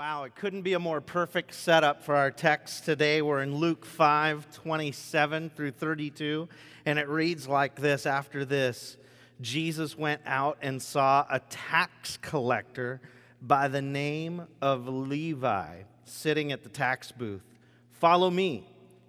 [0.00, 3.20] Wow, it couldn't be a more perfect setup for our text today.
[3.20, 6.48] We're in Luke 5 27 through 32,
[6.86, 8.96] and it reads like this After this,
[9.42, 13.02] Jesus went out and saw a tax collector
[13.42, 17.44] by the name of Levi sitting at the tax booth.
[17.90, 18.66] Follow me,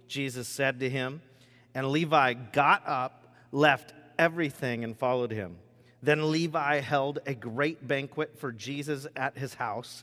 [0.08, 1.22] Jesus said to him.
[1.74, 5.56] And Levi got up, left everything, and followed him.
[6.02, 10.02] Then Levi held a great banquet for Jesus at his house,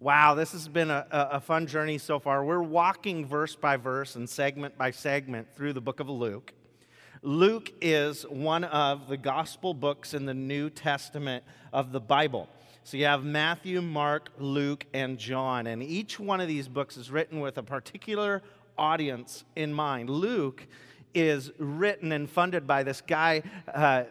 [0.00, 2.44] Wow, this has been a, a, fun journey so far.
[2.44, 6.52] We're walking verse by verse and segment by segment through the book of Luke.
[7.20, 12.48] Luke is one of the gospel books in the New Testament of the Bible.
[12.84, 17.10] So you have Matthew, Mark, Luke, and John, and each one of these books is
[17.10, 18.44] written with a particular
[18.78, 20.10] audience in mind.
[20.10, 20.64] Luke
[21.12, 23.42] is written and funded by this guy
[23.74, 24.04] uh,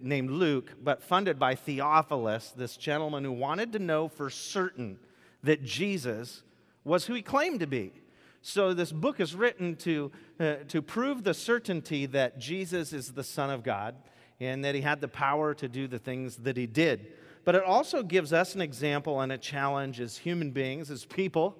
[0.00, 4.98] named Luke, but funded by Theophilus, this gentleman who wanted to know for certain
[5.42, 6.42] that Jesus
[6.84, 7.92] was who he claimed to be.
[8.40, 13.24] So, this book is written to, uh, to prove the certainty that Jesus is the
[13.24, 13.96] Son of God
[14.40, 17.12] and that he had the power to do the things that he did.
[17.44, 21.56] But it also gives us an example and a challenge as human beings, as people,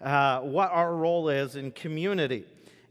[0.00, 2.44] uh, what our role is in community.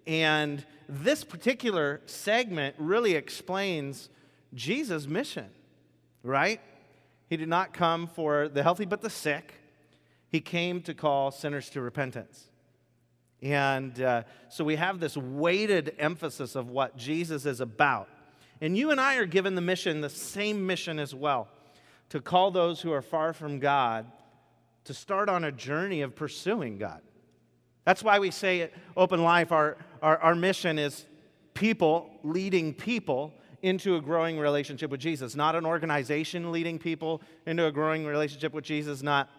[0.05, 4.09] And this particular segment really explains
[4.55, 5.49] Jesus' mission,
[6.23, 6.61] right?
[7.29, 9.53] He did not come for the healthy but the sick.
[10.29, 12.49] He came to call sinners to repentance.
[13.41, 18.09] And uh, so we have this weighted emphasis of what Jesus is about.
[18.61, 21.47] And you and I are given the mission, the same mission as well,
[22.09, 24.05] to call those who are far from God
[24.85, 27.01] to start on a journey of pursuing God.
[27.83, 31.05] That's why we say at Open Life, our, our, our mission is
[31.53, 35.35] people leading people into a growing relationship with Jesus.
[35.35, 39.29] Not an organization leading people into a growing relationship with Jesus, not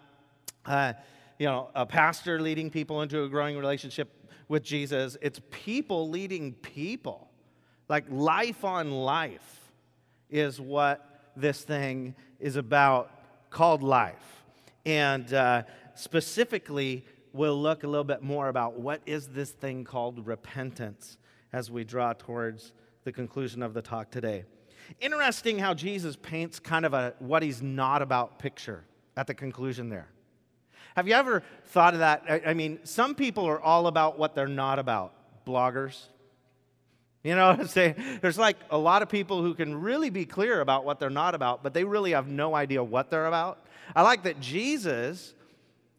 [0.64, 0.92] uh,
[1.38, 5.16] you know, a pastor leading people into a growing relationship with Jesus.
[5.20, 7.28] It's people leading people.
[7.88, 9.72] Like life on life
[10.30, 13.10] is what this thing is about,
[13.50, 14.42] called life.
[14.84, 15.62] And uh,
[15.94, 21.18] specifically, we'll look a little bit more about what is this thing called repentance
[21.52, 22.72] as we draw towards
[23.06, 24.44] the conclusion of the talk today.
[25.00, 28.82] Interesting how Jesus paints kind of a what he's not about picture
[29.16, 30.08] at the conclusion there.
[30.96, 32.24] Have you ever thought of that?
[32.28, 35.12] I, I mean, some people are all about what they're not about.
[35.46, 36.06] Bloggers.
[37.22, 37.94] You know what I'm saying?
[38.20, 41.36] There's like a lot of people who can really be clear about what they're not
[41.36, 43.64] about, but they really have no idea what they're about.
[43.94, 45.32] I like that Jesus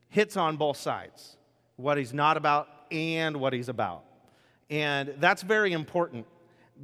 [0.10, 1.38] hits on both sides
[1.78, 4.04] what he's not about and what he's about.
[4.70, 6.26] And that's very important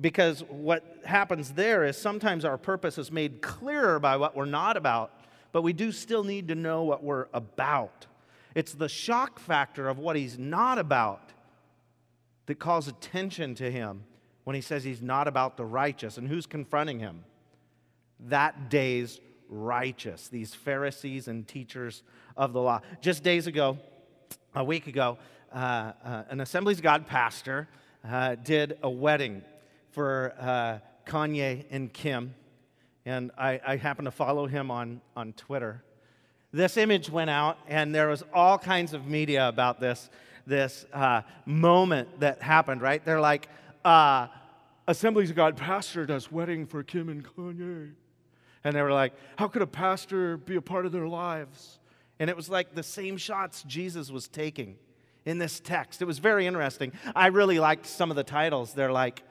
[0.02, 4.78] because what happens there is sometimes our purpose is made clearer by what we're not
[4.78, 5.12] about,
[5.52, 8.08] but we do still need to know what we're about.
[8.56, 11.32] It's the shock factor of what he's not about
[12.46, 14.04] that calls attention to him
[14.44, 16.18] when he says he's not about the righteous.
[16.18, 17.24] And who's confronting him?
[18.20, 22.04] That day's righteous, these Pharisees and teachers
[22.36, 22.82] of the law.
[23.02, 23.78] Just days ago,
[24.56, 25.18] a week ago,
[25.54, 27.68] uh, uh, an Assemblies God pastor
[28.08, 29.44] uh, did a wedding
[29.94, 32.34] for uh, Kanye and Kim,
[33.06, 35.84] and I, I happen to follow him on, on Twitter.
[36.52, 40.10] This image went out, and there was all kinds of media about this,
[40.46, 43.04] this uh, moment that happened, right?
[43.06, 43.48] They're like,
[43.86, 44.28] uh,
[44.88, 47.94] Assemblies of God pastor does wedding for Kim and Kanye.
[48.66, 51.80] And they were like, how could a pastor be a part of their lives?
[52.20, 54.76] And it was like the same shots Jesus was taking
[55.26, 56.02] in this text.
[56.02, 56.92] It was very interesting.
[57.16, 58.74] I really liked some of the titles.
[58.74, 59.24] They're like,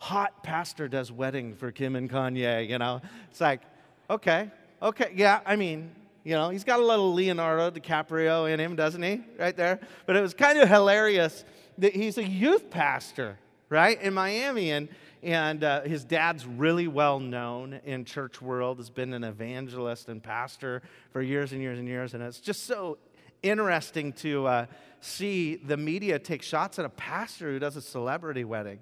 [0.00, 3.00] hot pastor does wedding for Kim and Kanye, you know?
[3.30, 3.60] It's like,
[4.08, 4.50] okay,
[4.82, 5.92] okay, yeah, I mean,
[6.24, 9.20] you know, he's got a little Leonardo DiCaprio in him, doesn't he?
[9.38, 9.78] Right there.
[10.06, 11.44] But it was kind of hilarious
[11.78, 13.38] that he's a youth pastor,
[13.68, 14.70] right, in Miami.
[14.72, 14.88] And,
[15.22, 20.22] and uh, his dad's really well known in church world, has been an evangelist and
[20.22, 20.82] pastor
[21.12, 22.14] for years and years and years.
[22.14, 22.96] And it's just so
[23.42, 24.66] interesting to uh,
[25.00, 28.78] see the media take shots at a pastor who does a celebrity wedding.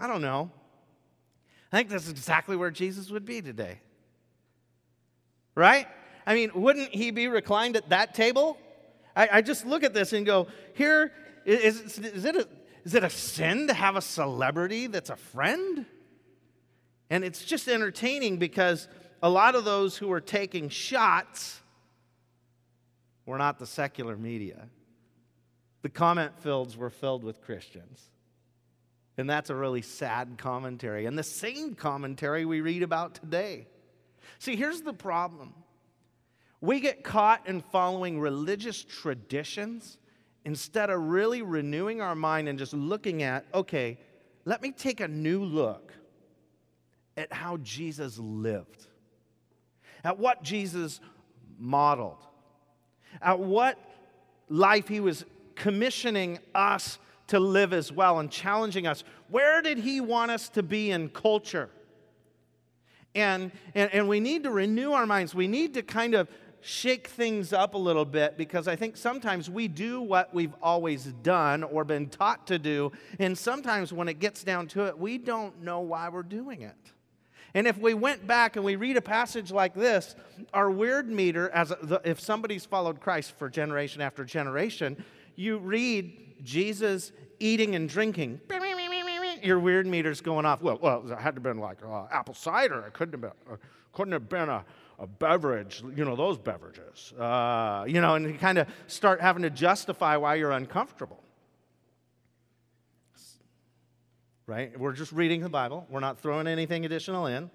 [0.00, 0.50] I don't know.
[1.70, 3.80] I think that's exactly where Jesus would be today.
[5.54, 5.86] Right?
[6.26, 8.58] I mean, wouldn't he be reclined at that table?
[9.14, 11.12] I, I just look at this and go, here
[11.44, 12.48] is, is, it a,
[12.84, 15.84] is it a sin to have a celebrity that's a friend?
[17.10, 18.88] And it's just entertaining because
[19.22, 21.60] a lot of those who were taking shots
[23.26, 24.68] were not the secular media.
[25.82, 28.10] The comment fields were filled with Christians.
[29.20, 31.06] And that's a really sad commentary.
[31.06, 33.66] And the same commentary we read about today.
[34.38, 35.54] See, here's the problem
[36.60, 39.98] we get caught in following religious traditions
[40.44, 43.98] instead of really renewing our mind and just looking at, okay,
[44.44, 45.92] let me take a new look
[47.16, 48.86] at how Jesus lived,
[50.04, 51.00] at what Jesus
[51.58, 52.26] modeled,
[53.22, 53.78] at what
[54.48, 55.24] life he was
[55.54, 56.98] commissioning us
[57.30, 59.04] to live as well and challenging us.
[59.28, 61.70] Where did he want us to be in culture?
[63.14, 65.34] And, and, and we need to renew our minds.
[65.34, 66.28] We need to kind of
[66.60, 71.04] shake things up a little bit because I think sometimes we do what we've always
[71.22, 72.90] done or been taught to do.
[73.20, 76.76] And sometimes when it gets down to it, we don't know why we're doing it.
[77.54, 80.16] And if we went back and we read a passage like this,
[80.52, 85.04] our weird meter, as a, if somebody's followed Christ for generation after generation,
[85.36, 88.40] you read Jesus eating and drinking.
[89.42, 90.60] Your weird meter's going off.
[90.60, 92.80] Well, well, it had to have been like uh, apple cider.
[92.86, 93.56] It couldn't have been, uh,
[93.92, 94.64] couldn't have been a,
[94.98, 97.12] a beverage, you know, those beverages.
[97.18, 101.22] Uh, you know, and you kind of start having to justify why you're uncomfortable.
[104.46, 104.78] Right?
[104.78, 107.50] We're just reading the Bible, we're not throwing anything additional in.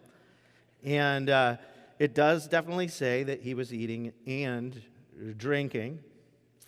[0.84, 1.58] And uh,
[2.00, 4.82] it does definitely say that he was eating and
[5.38, 6.00] drinking.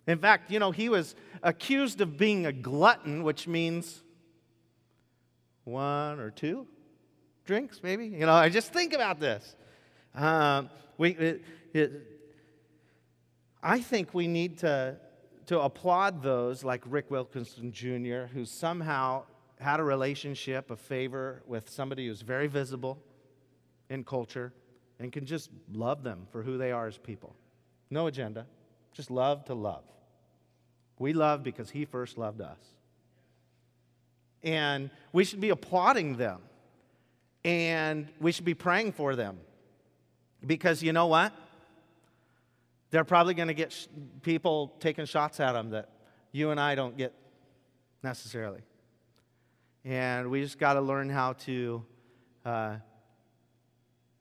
[0.08, 4.04] In fact, you know, he was accused of being a glutton, which means
[5.66, 6.66] one or two
[7.46, 8.08] drinks, maybe.
[8.08, 9.56] You know, I just think about this.
[10.16, 11.44] Um, we, it,
[11.74, 11.92] it,
[13.62, 14.98] I think we need to,
[15.48, 19.24] to applaud those like Rich Wilkerson Jr., who somehow
[19.60, 22.98] had a relationship, a favor with somebody who's very visible
[23.90, 24.54] in culture
[25.00, 27.36] and can just love them for who they are as people.
[27.90, 28.46] No agenda,
[28.94, 29.84] just love to love.
[31.00, 32.58] We love because he first loved us.
[34.44, 36.42] And we should be applauding them.
[37.44, 39.40] And we should be praying for them.
[40.46, 41.34] Because you know what?
[42.92, 43.88] They're probably going to get sh-
[44.22, 45.90] people taking shots at them that
[46.32, 47.14] you and I don't get
[48.04, 48.62] necessarily.
[49.84, 51.86] And we just got to learn how to
[52.46, 52.76] uh,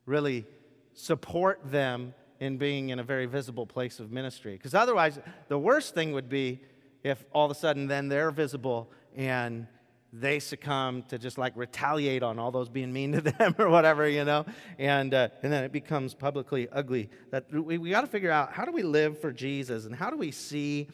[0.05, 0.47] really
[0.95, 4.53] support them in being in a very visible place of ministry.
[4.53, 5.19] Because otherwise,
[5.49, 6.61] the worst thing would be
[7.03, 9.67] if all of a sudden then they're visible and
[10.13, 14.09] they succumb to just like retaliate on all those being mean to them or whatever,
[14.09, 14.45] you know,
[14.79, 17.11] and uh, and then it becomes publicly ugly.
[17.31, 20.11] That we, we got to figure out how do we live for Jesus and how
[20.11, 20.89] do we see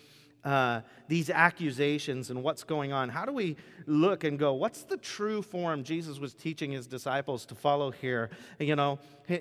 [0.45, 3.09] uh, these accusations and what's going on?
[3.09, 3.57] How do we
[3.87, 8.31] look and go, what's the true form Jesus was teaching his disciples to follow here?
[8.59, 8.99] You know,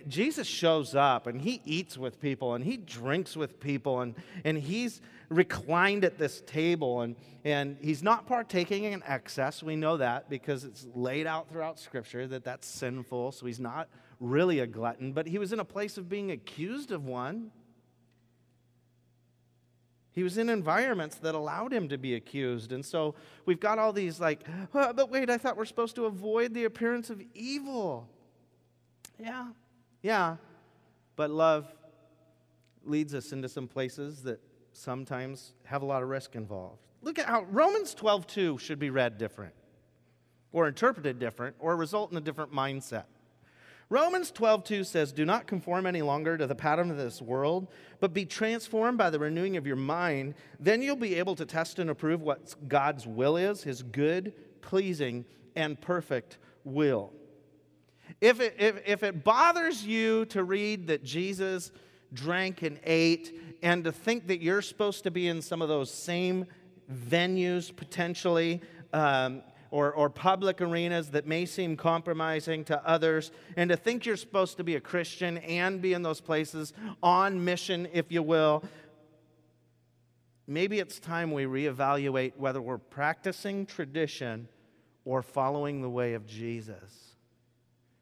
[0.07, 4.57] Jesus shows up and he eats with people and he drinks with people and, and
[4.57, 7.15] he's reclined at this table and,
[7.45, 9.63] and he's not partaking in excess.
[9.63, 13.31] We know that because it's laid out throughout Scripture that that's sinful.
[13.31, 13.87] So he's not
[14.19, 17.51] really a glutton, but he was in a place of being accused of one.
[20.13, 22.71] He was in environments that allowed him to be accused.
[22.71, 23.15] And so
[23.45, 26.65] we've got all these like, oh, but wait, I thought we're supposed to avoid the
[26.65, 28.09] appearance of evil.
[29.17, 29.47] Yeah,
[30.01, 30.35] yeah.
[31.15, 31.73] But love
[32.83, 34.41] leads us into some places that
[34.73, 36.81] sometimes have a lot of risk involved.
[37.01, 39.53] Look at how Romans 12:2 should be read different
[40.51, 43.05] or interpreted different or result in a different mindset.
[43.91, 47.67] Romans 12:2 says, "Do not conform any longer to the pattern of this world,
[47.99, 50.33] but be transformed by the renewing of your mind.
[50.61, 54.31] Then you'll be able to test and approve what God's will is, his good,
[54.61, 55.25] pleasing,
[55.57, 57.11] and perfect will."
[58.21, 61.73] If it, if, if it bothers you to read that Jesus
[62.13, 65.91] drank and ate and to think that you're supposed to be in some of those
[65.93, 66.45] same
[66.89, 68.61] venues potentially
[68.93, 74.17] um, or, or public arenas that may seem compromising to others, and to think you're
[74.17, 78.63] supposed to be a Christian and be in those places on mission, if you will,
[80.45, 84.47] maybe it's time we reevaluate whether we're practicing tradition
[85.05, 87.15] or following the way of Jesus.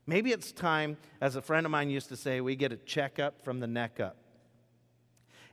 [0.08, 3.44] Maybe it's time, as a friend of mine used to say, we get a checkup
[3.44, 4.19] from the neck up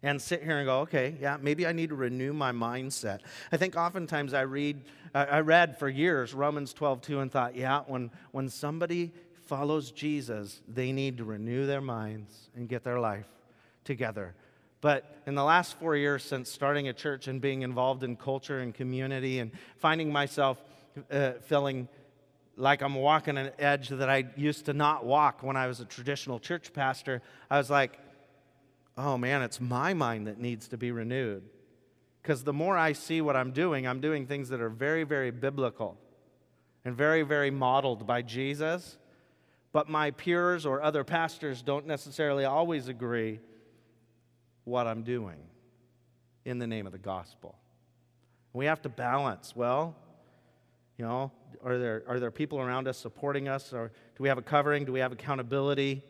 [0.07, 3.21] and sit here and go, okay, yeah, maybe I need to renew my mindset.
[3.51, 4.83] I think oftentimes I read,
[5.13, 9.13] I read for years Romans 12, 2 and thought, yeah, when, when somebody
[9.47, 13.27] follows Jesus, they need to renew their minds and get their life
[13.85, 14.35] together
[14.81, 18.61] But in the last four years since starting a church and being involved in culture
[18.61, 20.59] and community and finding myself
[21.11, 21.89] uh, feeling
[22.57, 25.85] like I'm walking an edge that I used to not walk when I was a
[25.85, 27.99] traditional church pastor, I was like,
[28.97, 31.43] oh man, it's my mind that needs to be renewed.
[32.23, 35.31] Because the more I see what I'm doing, I'm doing things that are very, very
[35.31, 35.97] biblical
[36.85, 38.99] and very, very modeled by Jesus.
[39.73, 43.41] But my peers or other pastors don't necessarily always agree
[44.65, 45.39] what I'm doing
[46.45, 47.57] in the name of the gospel.
[48.53, 49.55] We have to balance.
[49.55, 49.95] Well,
[50.97, 51.31] you know,
[51.63, 53.73] are there, are there people around us supporting us?
[53.73, 54.85] Or do we have a covering?
[54.85, 56.03] Do we have accountability?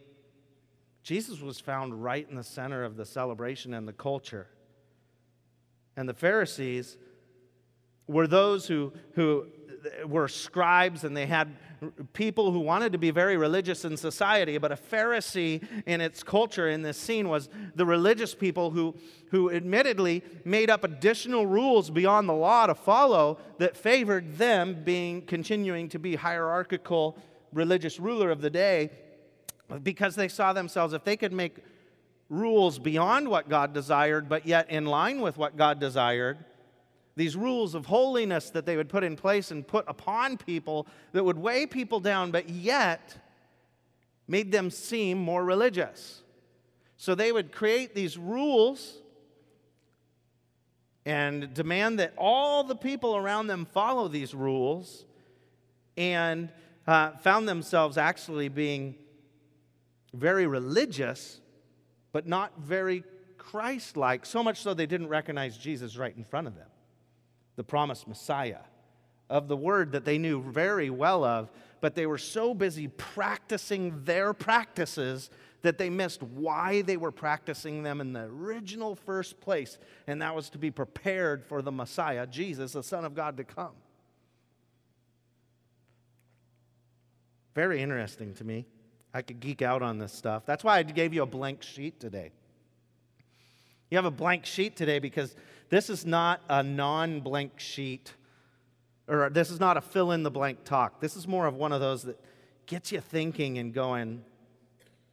[1.07, 4.49] Jesus was found right in the center of the celebration and the culture.
[5.97, 6.97] And the Pharisees
[8.09, 9.47] were those who, who
[10.05, 11.55] were scribes and they had
[12.13, 16.69] people who wanted to be very religious in society, but a Pharisee in its culture
[16.69, 18.93] in this scene was the religious people who,
[19.31, 25.23] who admittedly made up additional rules beyond the law to follow that favored them being
[25.23, 27.17] continuing to be hierarchical
[27.53, 28.91] religious ruler of the day
[29.83, 31.57] because they saw themselves if they could make
[32.29, 36.39] rules beyond what God desired, but yet in line with what God desired
[37.17, 41.25] these rules of holiness that they would put in place and put upon people that
[41.25, 43.17] would weigh people down, but yet
[44.29, 46.23] made them seem more religious.
[46.99, 48.99] So they would create these rules
[51.07, 55.07] and demand that all the people around them follow these rules
[55.97, 56.51] and
[56.87, 58.95] uh, found themselves actually being
[60.17, 61.41] very religious,
[62.13, 63.05] but not very
[63.39, 66.69] Christ like, so much so they didn't recognize Jesus right in front of them
[67.57, 68.61] the promised Messiah,
[69.31, 74.05] of the word that they knew very well of, but they were so busy practicing
[74.05, 75.31] their practices
[75.63, 80.35] that they missed why they were practicing them in the original first place, and that
[80.35, 83.73] was to be prepared for the Messiah, Jesus, the Son of God, to come.
[87.55, 88.67] Very interesting to me.
[89.17, 90.45] I could geek out on this stuff.
[90.45, 92.33] That's why I gave you a blank sheet today.
[93.91, 95.35] You have a blank sheet today because
[95.71, 98.13] this is not a non blank sheet,
[99.09, 101.01] or this is not a fill in the blank talk.
[101.01, 102.21] This is more of one of those that
[102.67, 104.23] gets you thinking and going,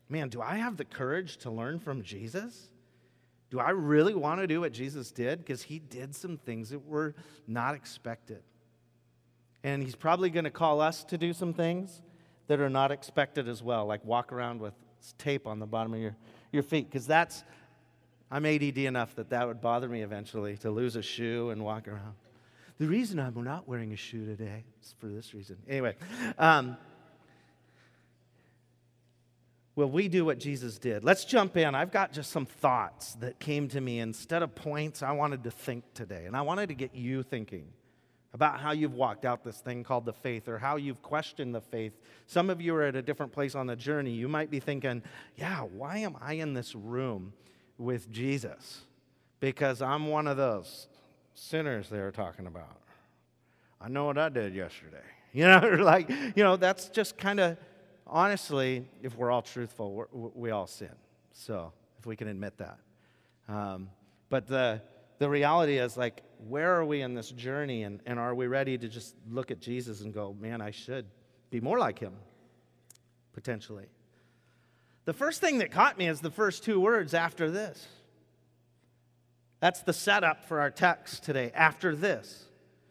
[0.09, 2.67] man, do I have the courage to learn from Jesus?
[3.51, 5.39] Do I really want to do what Jesus did?
[5.39, 7.15] Because he did some things that were
[7.47, 8.43] not expected.
[9.63, 12.01] And he's probably going to call us to do some things
[12.47, 14.73] that are not expected as well, like walk around with
[15.17, 16.15] tape on the bottom of your,
[16.51, 17.43] your feet, because that's
[18.33, 21.87] I'm ADD enough that that would bother me eventually to lose a shoe and walk
[21.87, 22.15] around.
[22.79, 25.57] The reason I'm not wearing a shoe today is for this reason.
[25.69, 25.95] Anyway,
[26.39, 26.75] um,
[29.75, 31.03] will we do what Jesus did?
[31.03, 31.75] Let's jump in.
[31.75, 33.99] I've got just some thoughts that came to me.
[33.99, 36.25] Instead of points, I wanted to think today.
[36.25, 37.67] And I wanted to get you thinking
[38.33, 41.61] about how you've walked out this thing called the faith or how you've questioned the
[41.61, 41.93] faith.
[42.25, 44.11] Some of you are at a different place on the journey.
[44.11, 45.03] You might be thinking,
[45.37, 47.33] yeah, why am I in this room?
[47.77, 48.81] with Jesus
[49.39, 50.87] because I'm one of those
[51.33, 52.79] sinners they were talking about.
[53.81, 54.97] I know what I did yesterday.
[55.35, 57.57] You know, like, you know, that's just kind of,
[58.05, 60.91] honestly, if we're all truthful, we're, we all sin.
[61.31, 62.77] So, if we can admit that.
[63.49, 63.89] Um,
[64.29, 64.79] but the,
[65.17, 67.83] the reality is, like, where are we in this journey?
[67.83, 71.05] And, and are we ready to just look at Jesus and go, man, I should
[71.49, 72.13] be more like him,
[73.33, 73.85] potentially?
[75.05, 77.85] The first thing that caught me is the first two words after this.
[79.59, 82.45] That's the setup for our text today, after this.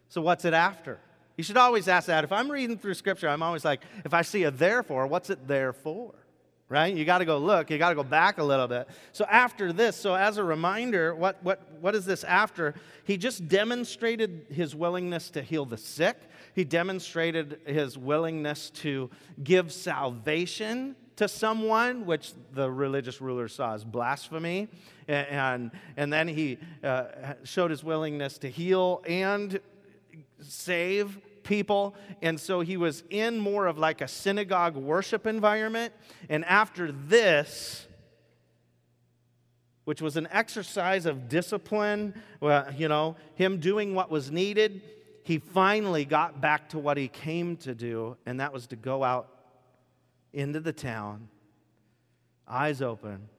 [0.09, 0.99] So, what's it after?
[1.37, 2.23] You should always ask that.
[2.23, 5.47] If I'm reading through scripture, I'm always like, if I see a therefore, what's it
[5.47, 6.13] there for?
[6.69, 6.95] Right?
[6.95, 8.87] You got to go look, you got to go back a little bit.
[9.11, 12.73] So, after this, so as a reminder, what, what, what is this after?
[13.03, 16.17] He just demonstrated his willingness to heal the sick,
[16.55, 19.09] he demonstrated his willingness to
[19.43, 24.67] give salvation to someone, which the religious ruler saw as blasphemy.
[25.07, 27.05] And, and then he uh,
[27.43, 29.59] showed his willingness to heal and
[30.41, 31.95] save people.
[32.21, 35.93] And so he was in more of like a synagogue worship environment.
[36.29, 37.87] And after this,
[39.85, 44.81] which was an exercise of discipline, well, you know, him doing what was needed,
[45.23, 49.03] he finally got back to what he came to do, and that was to go
[49.03, 49.29] out
[50.33, 51.27] into the town,
[52.47, 53.29] eyes open,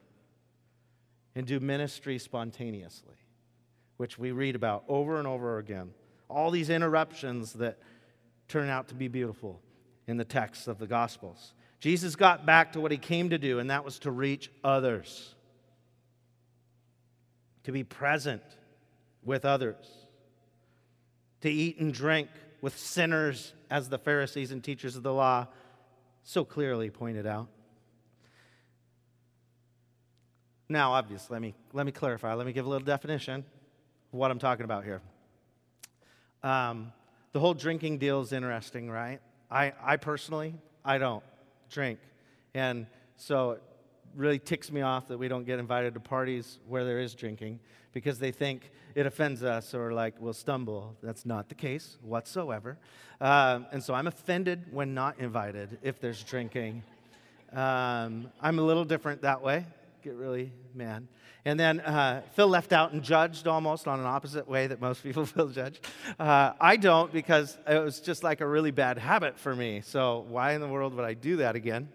[1.35, 3.17] and do ministry spontaneously,
[3.97, 5.91] which we read about over and over again.
[6.29, 7.79] All these interruptions that
[8.49, 9.61] turn out to be beautiful
[10.07, 11.55] in the texts of the Gospels.
[11.81, 15.35] Jesus got back to what he came to do, and that was to reach others.
[17.65, 18.43] to be present
[19.25, 19.87] with others,
[21.41, 22.29] to eat and drink
[22.61, 25.47] with sinners, as the Pharisees and teachers of the law
[26.23, 27.49] so clearly pointed out.
[30.69, 32.33] Now, obviously, let me, let me clarify.
[32.35, 35.03] Let me give a little definition of what I'm talking about here.
[36.43, 36.93] Um,
[37.35, 39.19] the whole drinking deal is interesting, right?
[39.51, 41.25] I, I personally, I don't
[41.69, 41.99] drink.
[42.55, 42.87] And
[43.17, 43.63] so it
[44.15, 47.59] really ticks me off that we don't get invited to parties where there is drinking
[47.93, 50.97] because they think it offends us or like we'll stumble.
[51.03, 52.79] That's not the case whatsoever.
[53.21, 56.85] Um, and so I'm offended when not invited if there's drinking.
[57.53, 59.67] Um, I'm a little different that way.
[60.05, 61.09] Get really mad.
[61.47, 65.03] And then uh, Phil left out and judged almost on an opposite way that most
[65.03, 65.87] people feel judged.
[66.19, 69.83] Uh, I don't because it was just like a really bad habit for me.
[69.83, 71.89] So why in the world would I do that again?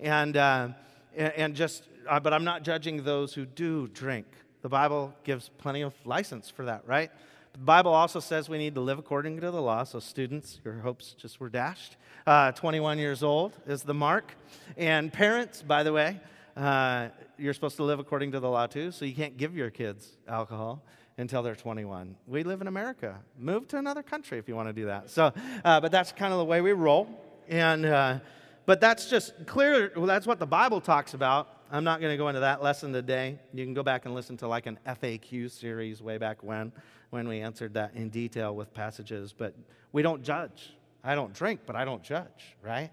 [0.00, 0.68] And, uh,
[1.16, 4.26] and just, uh, but I'm not judging those who do drink.
[4.62, 7.10] The Bible gives plenty of license for that, right?
[7.52, 9.84] The Bible also says we need to live according to the law.
[9.84, 11.96] So, students, your hopes just were dashed.
[12.26, 14.34] Uh, 21 years old is the mark.
[14.76, 16.20] And parents, by the way,
[16.56, 17.08] uh,
[17.38, 18.90] you're supposed to live according to the law too.
[18.90, 20.82] So, you can't give your kids alcohol
[21.18, 22.16] until they're 21.
[22.26, 23.18] We live in America.
[23.38, 25.10] Move to another country if you want to do that.
[25.10, 25.32] So,
[25.64, 27.08] uh, but that's kind of the way we roll.
[27.48, 28.18] And, uh,
[28.66, 29.92] but that's just clear.
[29.96, 31.48] Well, that's what the Bible talks about.
[31.70, 33.38] I'm not going to go into that lesson today.
[33.52, 36.72] You can go back and listen to like an FAQ series way back when,
[37.10, 39.34] when we answered that in detail with passages.
[39.36, 39.54] But
[39.92, 40.74] we don't judge.
[41.02, 42.90] I don't drink, but I don't judge, right?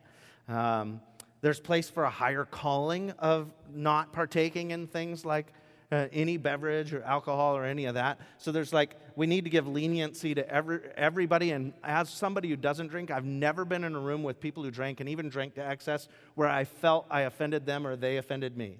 [0.47, 1.01] Um,
[1.43, 5.47] there's place for a higher calling of not partaking in things like
[5.91, 8.17] uh, any beverage or alcohol or any of that.
[8.37, 11.51] So there's like, we need to give leniency to every, everybody.
[11.51, 14.71] And as somebody who doesn't drink, I've never been in a room with people who
[14.71, 18.55] drank and even drank to excess where I felt I offended them or they offended
[18.55, 18.77] me.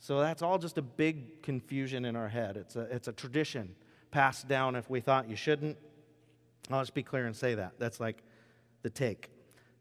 [0.00, 2.56] So that's all just a big confusion in our head.
[2.56, 3.76] It's a, it's a tradition
[4.10, 5.78] passed down if we thought you shouldn't.
[6.68, 7.74] I'll just be clear and say that.
[7.78, 8.24] That's like
[8.82, 9.30] the take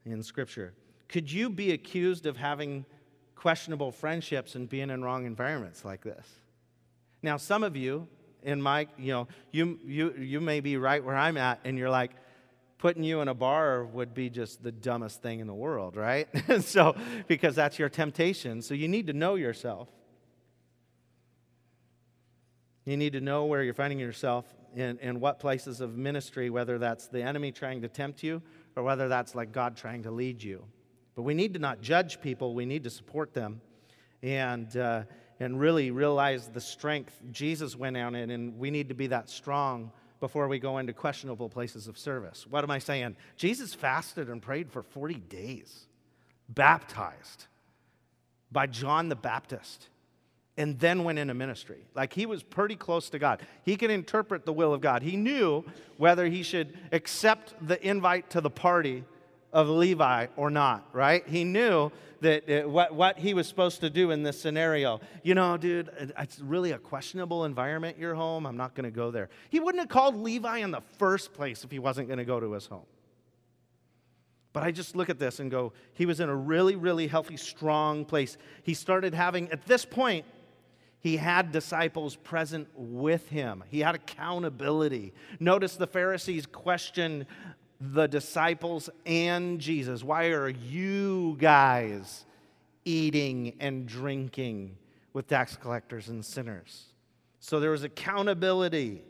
[0.05, 0.75] in Scripture.
[1.07, 2.85] Could you be accused of having
[3.45, 6.27] questionable friendships and being in wrong environments like this.
[7.21, 8.07] Now, some of you,
[8.41, 11.91] in my, you know, you, you, you may be right where I'm at, and you're
[11.91, 12.09] like,
[12.79, 16.27] putting you in a bar would be just the dumbest thing in the world, right?
[16.61, 16.95] so,
[17.27, 18.63] because that's your temptation.
[18.63, 19.89] So, you need to know yourself.
[22.85, 26.79] You need to know where you're finding yourself in, in what places of ministry, whether
[26.79, 28.41] that's the enemy trying to tempt you
[28.75, 30.65] or whether that's like God trying to lead you.
[31.15, 33.61] But we need to not judge people, we need to support them
[34.21, 35.03] and, uh,
[35.39, 39.29] and really realize the strength Jesus went out in, and we need to be that
[39.29, 42.45] strong before we go into questionable places of service.
[42.49, 43.15] What am I saying?
[43.37, 45.87] Jesus fasted and prayed for 40 days,
[46.49, 47.45] baptized
[48.51, 49.89] by John the Baptist,
[50.57, 51.85] and then went into ministry.
[51.93, 53.41] Like he was pretty close to God.
[53.63, 55.03] He could interpret the will of God.
[55.03, 55.65] He knew
[55.97, 59.03] whether he should accept the invite to the party
[59.55, 61.25] of Levi or not, right?
[61.25, 61.89] He knew
[62.19, 64.99] that uh, what, what he was supposed to do in this scenario.
[65.23, 65.89] You know, dude,
[66.19, 68.45] it's really a questionable environment, your home.
[68.45, 69.29] I'm not going to go there.
[69.49, 72.37] He wouldn't have called Levi in the first place if he wasn't going to go
[72.41, 72.85] to his home.
[74.51, 77.37] But I just look at this and go, he was in a really, really healthy,
[77.37, 78.37] strong place.
[78.63, 80.25] He started having, at this point,
[80.99, 83.63] he had disciples present with him.
[83.69, 85.13] He had accountability.
[85.39, 87.25] Notice the Pharisees questioned
[87.79, 90.03] the disciples and Jesus.
[90.03, 92.25] Why are you guys
[92.85, 94.77] eating and drinking
[95.13, 96.85] with tax collectors and sinners?
[97.39, 99.03] So there was accountability.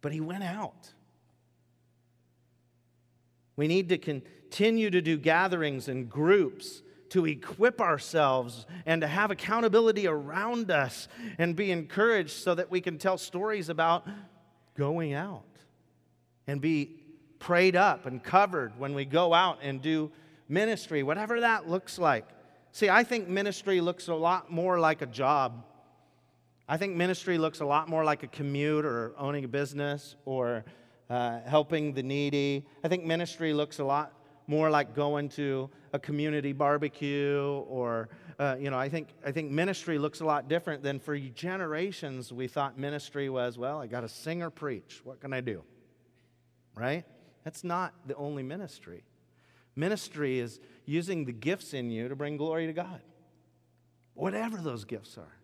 [0.00, 0.92] But he went out.
[3.56, 9.30] We need to continue to do gatherings and groups to equip ourselves and to have
[9.30, 14.06] accountability around us and be encouraged so that we can tell stories about
[14.76, 15.47] going out
[16.48, 16.96] and be
[17.38, 20.10] prayed up and covered when we go out and do
[20.48, 22.26] ministry, whatever that looks like.
[22.72, 25.64] See, I think ministry looks a lot more like a job.
[26.68, 30.64] I think ministry looks a lot more like a commute or owning a business or
[31.08, 32.66] uh, helping the needy.
[32.82, 34.12] I think ministry looks a lot
[34.46, 38.08] more like going to a community barbecue or
[38.38, 42.32] uh, you know I think I think ministry looks a lot different than for generations
[42.32, 45.62] we thought ministry was well I got to sing or preach what can I do
[46.78, 47.04] right?
[47.44, 49.04] That's not the only ministry.
[49.76, 53.00] Ministry is using the gifts in you to bring glory to God,
[54.14, 55.34] whatever those gifts are.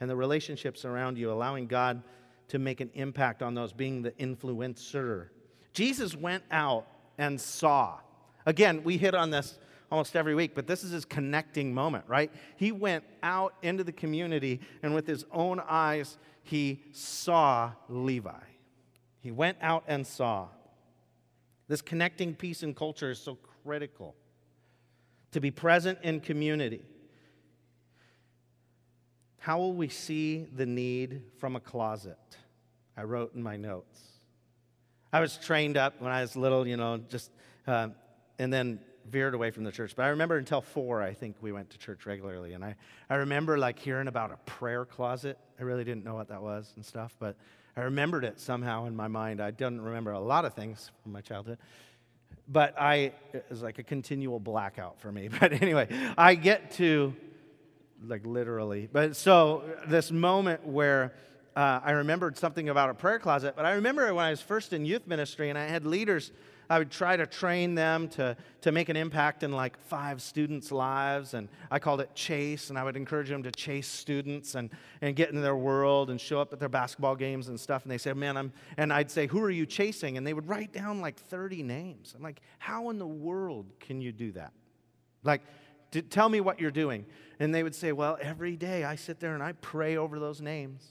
[0.00, 2.02] And the relationships around you, allowing God
[2.48, 5.28] to make an impact on those, being the influencer.
[5.72, 6.86] Jesus went out
[7.18, 7.98] and saw.
[8.46, 9.58] Again, we hit on this
[9.90, 12.30] almost every week, but this is his connecting moment, right?
[12.56, 18.30] He went out into the community, and with his own eyes, he saw Levi.
[19.20, 20.48] He went out and saw.
[21.70, 24.16] This connecting piece in culture is so critical
[25.30, 26.82] to be present in community.
[29.38, 32.18] How will we see the need from a closet?
[32.96, 34.00] I wrote in my notes.
[35.12, 37.30] I was trained up when I was little, you know, just,
[37.68, 37.90] uh,
[38.40, 39.94] and then veered away from the church.
[39.94, 42.54] But I remember until four, I think we went to church regularly.
[42.54, 42.74] And I,
[43.08, 45.38] I remember like hearing about a prayer closet.
[45.60, 47.36] I really didn't know what that was and stuff, but
[47.76, 49.40] I remembered it somehow in my mind.
[49.40, 51.58] I don't remember a lot of things from my childhood.
[52.48, 55.28] But I, it was like a continual blackout for me.
[55.40, 57.14] But anyway, I get to,
[58.04, 61.12] like literally, but so this moment where,
[61.54, 64.72] uh, I remembered something about a prayer closet, but I remember when I was first
[64.72, 66.32] in youth ministry and I had leaders,
[66.70, 70.70] I would try to train them to, to make an impact in like five students'
[70.70, 71.34] lives.
[71.34, 74.70] And I called it chase, and I would encourage them to chase students and,
[75.02, 77.82] and get into their world and show up at their basketball games and stuff.
[77.82, 80.16] And they say, Man, I'm, and I'd say, Who are you chasing?
[80.16, 82.14] And they would write down like 30 names.
[82.16, 84.52] I'm like, How in the world can you do that?
[85.24, 85.42] Like,
[86.08, 87.04] tell me what you're doing.
[87.40, 90.40] And they would say, Well, every day I sit there and I pray over those
[90.40, 90.86] names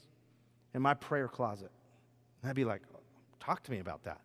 [0.74, 1.70] in my prayer closet.
[2.42, 2.82] And I'd be like,
[3.38, 4.20] talk to me about that.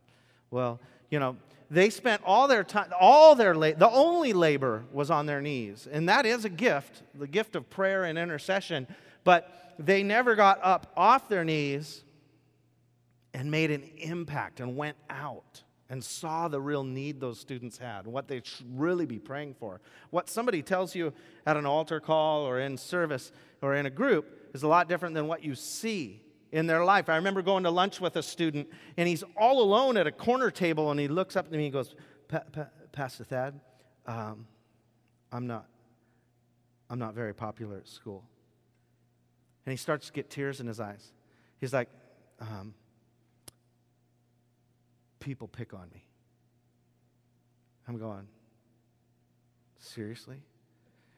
[0.52, 1.38] Well, you know,
[1.70, 5.88] they spent all their time, all their, the only labor was on their knees.
[5.92, 8.88] And that is a gift, the gift of prayer and intercession.
[9.24, 12.04] But they never got up off their knees
[13.34, 18.08] and made an impact and went out and saw the real need those students had
[18.08, 19.82] what they should really be praying for.
[20.10, 21.14] What somebody tells you
[21.46, 25.14] at an altar call or in service or in a group is a lot different
[25.16, 26.22] than what you see
[26.56, 27.10] in their life.
[27.10, 30.50] I remember going to lunch with a student, and he's all alone at a corner
[30.50, 31.94] table, and he looks up to me and goes,
[32.94, 33.60] Pastor Thad,
[34.08, 34.48] um,
[35.34, 35.66] I'm not,
[36.90, 38.24] I'm not very popular at school.
[39.66, 41.12] And he starts to get tears in his eyes.
[41.60, 41.90] He's like,
[42.40, 42.74] um,
[45.20, 46.06] people pick on me.
[47.86, 48.28] I'm going,
[49.78, 50.38] seriously?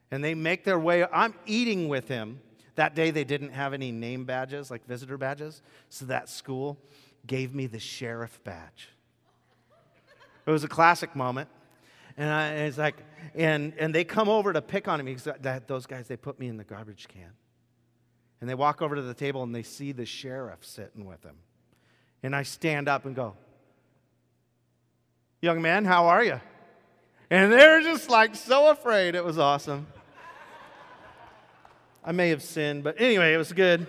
[0.10, 2.40] And they make their way, I'm eating with him
[2.78, 5.62] that day, they didn't have any name badges, like visitor badges.
[5.90, 6.78] So that school
[7.26, 8.90] gave me the sheriff badge.
[10.46, 11.50] It was a classic moment.
[12.18, 12.96] And, I, and it's like,
[13.36, 15.28] and, and they come over to pick on me because
[15.66, 17.32] those guys, they put me in the garbage can.
[18.42, 21.38] And they walk over to the table and they see the sheriff sitting with them.
[22.22, 23.36] And I stand up and go,
[25.42, 26.40] Young man, how are you?
[27.30, 29.14] And they're just like so afraid.
[29.16, 29.88] It was awesome.
[32.08, 33.86] I may have sinned, but anyway, it was good.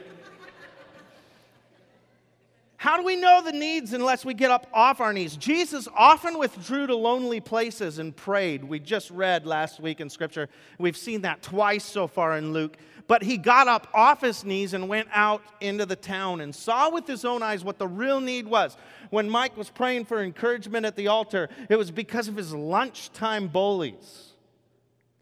[2.76, 5.36] How do we know the needs unless we get up off our knees?
[5.36, 8.64] Jesus often withdrew to lonely places and prayed.
[8.64, 10.48] We just read last week in Scripture.
[10.80, 12.76] We've seen that twice so far in Luke.
[13.06, 16.90] But he got up off his knees and went out into the town and saw
[16.90, 18.76] with his own eyes what the real need was.
[19.10, 23.46] When Mike was praying for encouragement at the altar, it was because of his lunchtime
[23.46, 24.32] bullies.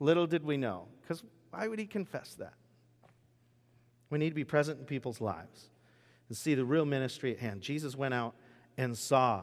[0.01, 0.87] Little did we know.
[1.03, 2.55] Because why would he confess that?
[4.11, 5.71] We need to be present in people's lives
[6.29, 7.61] and see the real ministry at hand.
[7.61, 8.35] Jesus went out
[8.77, 9.43] and saw.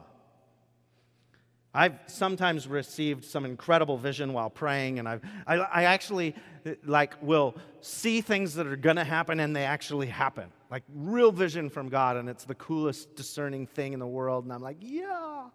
[1.76, 6.36] I've sometimes received some incredible vision while praying, and I've, I, I actually
[6.84, 10.52] like will see things that are going to happen, and they actually happen.
[10.70, 14.44] Like real vision from God, and it's the coolest discerning thing in the world.
[14.44, 15.48] And I'm like, yeah.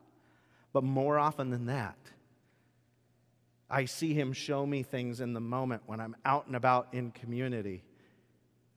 [0.74, 1.98] But more often than that,
[3.70, 7.12] I see Him show me things in the moment when I'm out and about in
[7.12, 7.84] community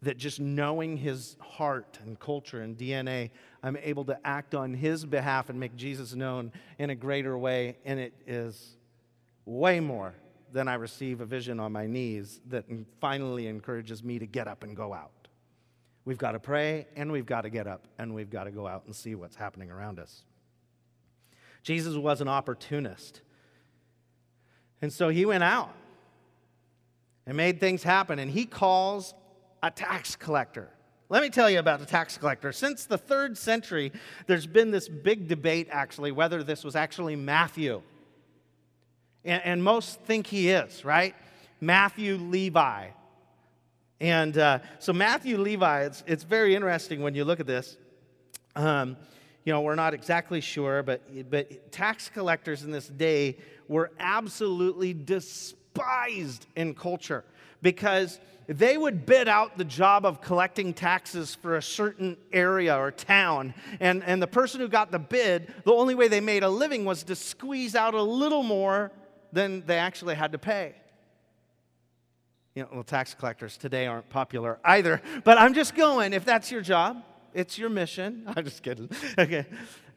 [0.03, 3.31] that just knowing his heart and culture and DNA,
[3.63, 7.77] I'm able to act on his behalf and make Jesus known in a greater way.
[7.85, 8.77] And it is
[9.45, 10.15] way more
[10.53, 12.65] than I receive a vision on my knees that
[13.01, 15.29] finally encourages me to get up and go out.
[16.05, 18.67] We've got to pray and we've got to get up and we've got to go
[18.67, 20.25] out and see what's happening around us.
[21.63, 23.21] Jesus was an opportunist.
[24.83, 25.73] And so he went out
[27.25, 28.19] and made things happen.
[28.19, 29.15] And he calls
[29.63, 30.69] a tax collector.
[31.09, 32.53] Let me tell you about the tax collector.
[32.53, 33.93] Since the third century,
[34.27, 37.83] there's been this big debate actually whether this was actually Matthew.
[39.25, 41.15] And, and most think he is, right?
[41.61, 42.89] Matthew Levi.
[44.01, 47.77] And uh, so, Matthew Levi, it's, it's very interesting when you look at this.
[48.57, 48.97] Um,
[49.45, 53.37] you know, we're not exactly sure, but, but tax collectors in this day
[53.69, 57.25] were absolutely despised in culture
[57.63, 62.91] because they would bid out the job of collecting taxes for a certain area or
[62.91, 63.55] town.
[63.81, 66.85] And, and the person who got the bid, the only way they made a living
[66.85, 68.91] was to squeeze out a little more
[69.33, 70.75] than they actually had to pay.
[72.55, 76.13] You know, well, tax collectors today aren't popular either, but I'm just going.
[76.13, 78.25] If that's your job, it's your mission.
[78.37, 78.91] I'm just kidding.
[79.19, 79.47] Okay.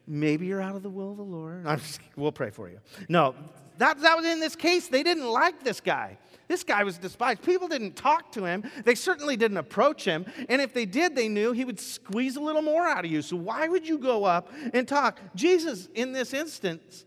[0.08, 1.66] Maybe you're out of the will of the Lord.
[1.66, 2.80] Just, we'll pray for you.
[3.10, 3.36] No,
[3.80, 4.88] that, that was in this case.
[4.88, 6.18] They didn't like this guy.
[6.48, 7.42] This guy was despised.
[7.42, 8.64] People didn't talk to him.
[8.84, 10.26] They certainly didn't approach him.
[10.50, 13.22] And if they did, they knew he would squeeze a little more out of you.
[13.22, 15.20] So why would you go up and talk?
[15.34, 17.06] Jesus, in this instance,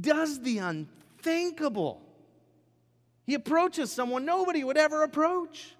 [0.00, 2.00] does the unthinkable.
[3.24, 5.74] He approaches someone nobody would ever approach.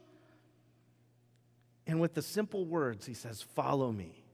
[1.87, 4.25] And with the simple words, he says, Follow me.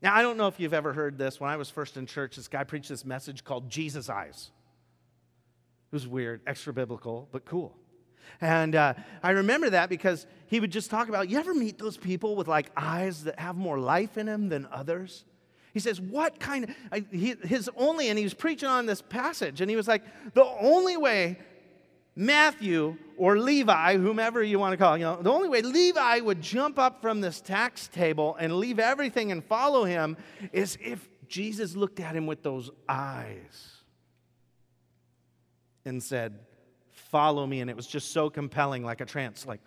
[0.00, 1.40] Now, I don't know if you've ever heard this.
[1.40, 4.50] When I was first in church, this guy preached this message called Jesus Eyes.
[5.90, 7.74] It was weird, extra biblical, but cool.
[8.42, 11.96] And uh, I remember that because he would just talk about you ever meet those
[11.96, 15.24] people with like eyes that have more life in them than others?
[15.72, 19.00] He says, What kind of, I, he, his only, and he was preaching on this
[19.00, 20.02] passage, and he was like,
[20.34, 21.38] The only way
[22.14, 26.42] Matthew or Levi, whomever you want to call, you know, the only way Levi would
[26.42, 30.16] jump up from this tax table and leave everything and follow him
[30.52, 33.77] is if Jesus looked at him with those eyes
[35.88, 36.38] and said,
[37.10, 37.60] Follow me.
[37.60, 39.60] And it was just so compelling, like a trance, like,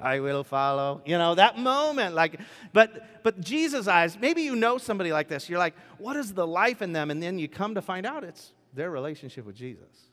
[0.00, 1.02] I will follow.
[1.04, 2.40] You know, that moment, like,
[2.72, 5.48] but but Jesus' eyes, maybe you know somebody like this.
[5.48, 7.10] You're like, what is the life in them?
[7.10, 10.10] And then you come to find out it's their relationship with Jesus.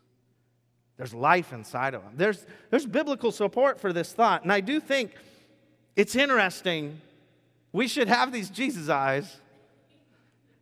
[0.98, 2.14] There's life inside of them.
[2.16, 4.44] There's there's biblical support for this thought.
[4.44, 5.12] And I do think
[5.96, 7.02] it's interesting.
[7.72, 9.38] We should have these Jesus eyes,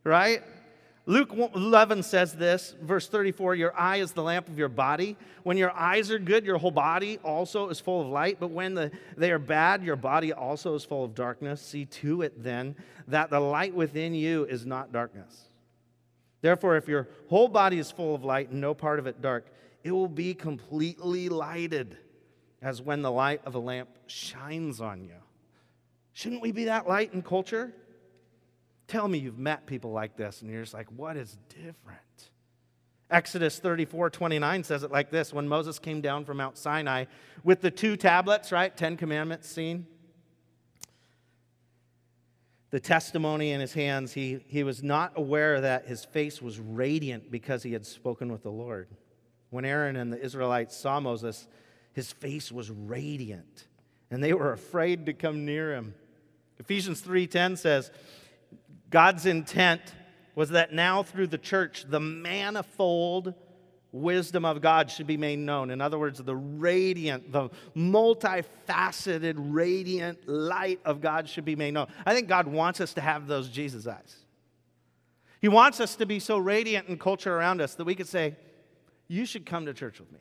[0.04, 0.41] right?
[1.08, 5.18] Luke 11 says this, verse 34 Your eye is the lamp of your body.
[5.44, 8.38] When your eyes are good, your whole body also is full of light.
[8.40, 11.62] But when the, they are bad, your body also is full of darkness.
[11.62, 12.76] See to it then
[13.08, 15.50] that the light within you is not darkness.
[16.42, 19.48] Therefore, if your whole body is full of light and no part of it dark,
[19.84, 21.98] it will be completely lighted
[22.62, 25.16] as when the light of a lamp shines on you.
[26.14, 27.74] Shouldn't we be that light in culture?
[28.91, 32.01] Tell me you've met people like this and you're just like, what is different?
[33.10, 37.06] Exodus 34 29 says it like this When Moses came down from Mount Sinai
[37.41, 38.75] with the two tablets, right?
[38.75, 39.88] Ten Commandments scene.
[42.71, 47.32] The testimony in his hands, he, he was not aware that his face was radiant
[47.32, 48.89] because he had spoken with the Lord.
[49.51, 51.47] When Aaron and the Israelites saw Moses,
[51.93, 53.69] his face was radiant,
[54.10, 55.93] and they were afraid to come near him.
[56.60, 57.89] Ephesians 3:10 says,
[58.91, 59.82] God's intent
[60.36, 63.34] was that now through the church, the manifold
[63.91, 65.69] wisdom of God should be made known.
[65.69, 71.88] In other words, the radiant, the multifaceted, radiant light of God should be made known.
[72.06, 74.17] I think God wants us to have those Jesus eyes.
[75.41, 78.36] He wants us to be so radiant in culture around us that we could say,
[79.08, 80.19] You should come to church with me.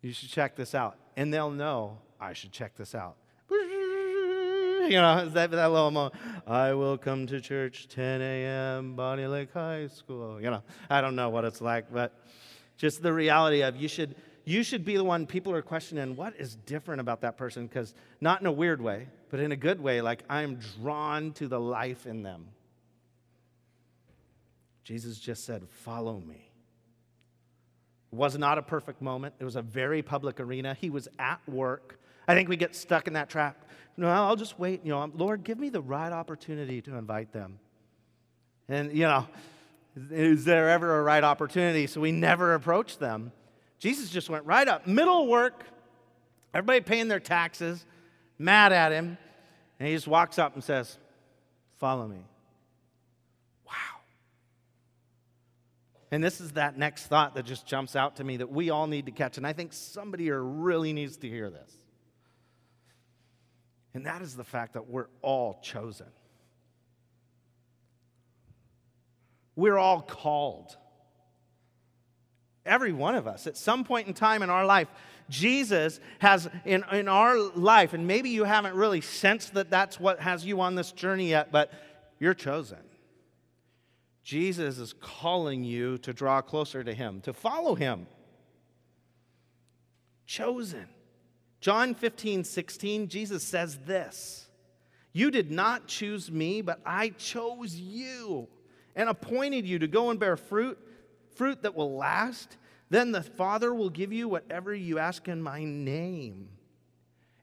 [0.00, 0.96] You should check this out.
[1.16, 3.16] And they'll know I should check this out.
[4.82, 6.14] You know, that, that little moment.
[6.46, 10.40] I will come to church 10 a.m., Bonney Lake High School.
[10.40, 12.12] You know, I don't know what it's like, but
[12.76, 14.14] just the reality of you should
[14.44, 17.94] you should be the one people are questioning what is different about that person because
[18.20, 21.60] not in a weird way but in a good way like i'm drawn to the
[21.60, 22.48] life in them
[24.82, 26.50] jesus just said follow me
[28.12, 31.40] it was not a perfect moment it was a very public arena he was at
[31.48, 33.62] work i think we get stuck in that trap
[33.96, 34.84] no, I'll just wait.
[34.84, 37.58] You know, Lord, give me the right opportunity to invite them.
[38.68, 39.26] And, you know,
[40.10, 41.86] is there ever a right opportunity?
[41.86, 43.32] So we never approach them.
[43.78, 45.64] Jesus just went right up, middle work,
[46.54, 47.84] everybody paying their taxes,
[48.38, 49.18] mad at him.
[49.78, 50.98] And he just walks up and says,
[51.78, 52.24] Follow me.
[53.66, 53.72] Wow.
[56.12, 58.86] And this is that next thought that just jumps out to me that we all
[58.86, 59.36] need to catch.
[59.36, 61.81] And I think somebody here really needs to hear this.
[63.94, 66.06] And that is the fact that we're all chosen.
[69.54, 70.76] We're all called.
[72.64, 74.88] Every one of us, at some point in time in our life,
[75.28, 80.20] Jesus has in, in our life, and maybe you haven't really sensed that that's what
[80.20, 81.72] has you on this journey yet, but
[82.18, 82.78] you're chosen.
[84.22, 88.06] Jesus is calling you to draw closer to Him, to follow Him.
[90.26, 90.86] Chosen.
[91.62, 94.48] John 15, 16, Jesus says this
[95.12, 98.48] You did not choose me, but I chose you
[98.96, 100.76] and appointed you to go and bear fruit,
[101.36, 102.58] fruit that will last.
[102.90, 106.48] Then the Father will give you whatever you ask in my name.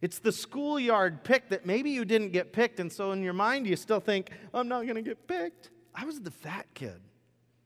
[0.02, 3.66] It's the schoolyard pick that maybe you didn't get picked, and so in your mind
[3.68, 5.72] you still think, I'm not going to get picked.
[5.96, 7.00] I was the fat kid.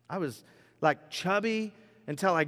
[0.10, 0.44] I was
[0.82, 1.74] like chubby
[2.08, 2.46] until I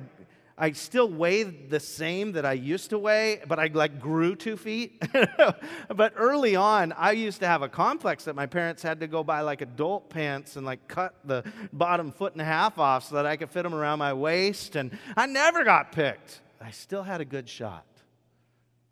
[0.58, 4.56] I still weighed the same that I used to weigh, but I like grew two
[4.56, 5.04] feet.
[5.94, 9.22] but early on, I used to have a complex that my parents had to go
[9.22, 13.16] buy like adult pants and like cut the bottom foot and a half off so
[13.16, 14.78] that I could fit them around my waist.
[14.78, 16.40] And I never got picked.
[16.62, 17.86] I still had a good shot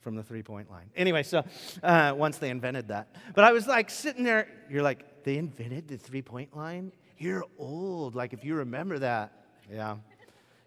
[0.02, 0.90] from the three point line.
[0.98, 1.46] Anyway, so
[1.82, 3.16] uh, once they invented that.
[3.34, 6.92] But I was like sitting there, you're like, they invented the three point line?
[7.18, 8.16] You're old.
[8.16, 9.32] Like if you remember that.
[9.72, 9.96] Yeah.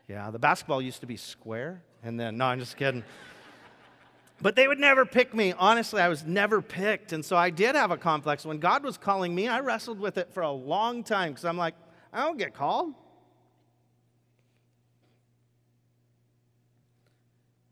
[0.09, 3.03] Yeah, the basketball used to be square, and then, no, I'm just kidding.
[4.41, 5.53] But they would never pick me.
[5.53, 7.13] Honestly, I was never picked.
[7.13, 8.45] And so I did have a complex.
[8.45, 11.57] When God was calling me, I wrestled with it for a long time because I'm
[11.57, 11.75] like,
[12.13, 12.93] I don't get called.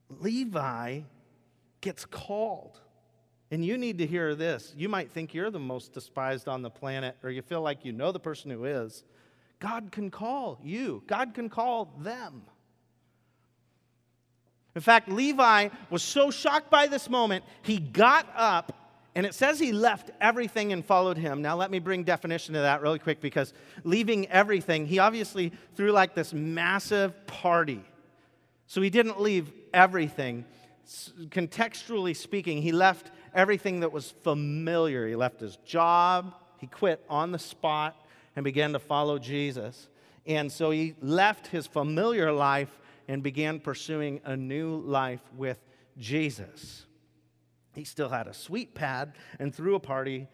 [0.08, 1.00] Levi
[1.80, 2.80] gets called.
[3.50, 4.72] And you need to hear this.
[4.76, 7.92] You might think you're the most despised on the planet, or you feel like you
[7.92, 9.04] know the person who is.
[9.64, 12.42] God can call you, God can call them.
[14.74, 18.74] In fact, Levi was so shocked by this moment, he got up
[19.14, 21.40] and it says he left everything and followed him.
[21.40, 25.92] Now, let me bring definition to that really quick because leaving everything, he obviously threw
[25.92, 27.82] like this massive party.
[28.66, 30.44] So he didn't leave everything.
[31.28, 35.08] Contextually speaking, he left everything that was familiar.
[35.08, 37.96] He left his job, he quit on the spot,
[38.36, 39.88] and began to follow Jesus.
[40.26, 45.58] And so he left his familiar life and began pursuing a new life with
[45.98, 46.86] Jesus.
[47.74, 50.28] He still had a sweet pad and threw a party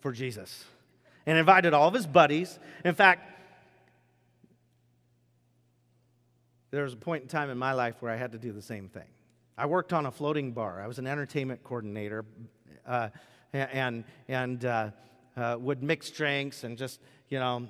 [0.00, 0.64] for Jesus
[1.26, 2.58] and invited all of his buddies.
[2.84, 3.30] In fact,
[6.70, 8.62] there was a point in time in my life where I had to do the
[8.62, 9.06] same thing.
[9.56, 10.82] I worked on a floating bar.
[10.82, 12.24] I was an entertainment coordinator
[12.86, 13.10] uh,
[13.52, 14.90] and, and uh,
[15.36, 17.00] uh, would mix drinks and just
[17.34, 17.66] you know,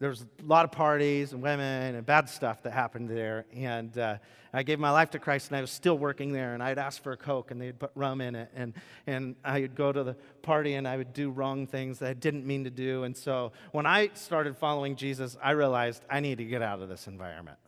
[0.00, 3.44] there was a lot of parties and women and bad stuff that happened there.
[3.54, 4.16] And uh,
[4.52, 6.54] I gave my life to Christ, and I was still working there.
[6.54, 8.50] And I'd ask for a Coke, and they'd put rum in it.
[8.56, 8.74] And,
[9.06, 12.14] and I would go to the party, and I would do wrong things that I
[12.14, 13.04] didn't mean to do.
[13.04, 16.88] And so when I started following Jesus, I realized I need to get out of
[16.88, 17.58] this environment.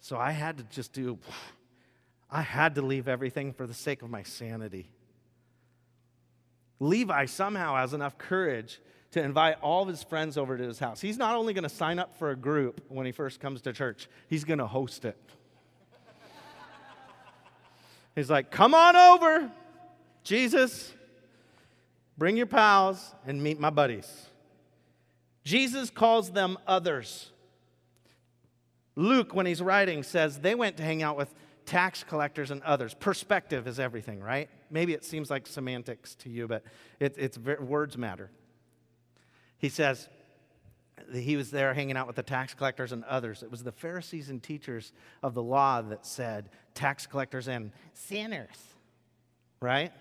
[0.00, 1.18] So I had to just do,
[2.30, 4.88] I had to leave everything for the sake of my sanity.
[6.78, 8.80] Levi somehow has enough courage
[9.12, 11.00] to invite all of his friends over to his house.
[11.00, 13.72] He's not only going to sign up for a group when he first comes to
[13.72, 15.18] church, he's going to host it.
[18.14, 19.50] he's like, Come on over,
[20.22, 20.92] Jesus.
[22.16, 24.26] Bring your pals and meet my buddies.
[25.42, 27.30] Jesus calls them others.
[28.94, 32.92] Luke, when he's writing, says they went to hang out with tax collectors and others.
[32.92, 34.50] Perspective is everything, right?
[34.70, 36.62] Maybe it seems like semantics to you, but
[36.98, 38.30] it, it's words matter.
[39.60, 40.08] He says
[41.14, 43.42] he was there hanging out with the tax collectors and others.
[43.42, 44.92] It was the Pharisees and teachers
[45.22, 48.56] of the law that said tax collectors and sinners,
[49.60, 49.92] right?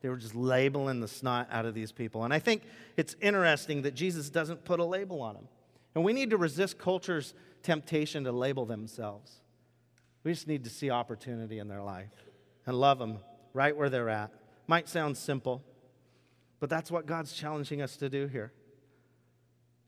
[0.00, 2.24] They were just labeling the snot out of these people.
[2.24, 2.62] And I think
[2.96, 5.48] it's interesting that Jesus doesn't put a label on them.
[5.94, 9.40] And we need to resist culture's temptation to label themselves.
[10.22, 12.12] We just need to see opportunity in their life
[12.66, 13.18] and love them
[13.52, 14.30] right where they're at.
[14.66, 15.62] Might sound simple,
[16.60, 18.52] but that's what God's challenging us to do here.